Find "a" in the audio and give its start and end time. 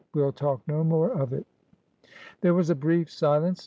2.71-2.73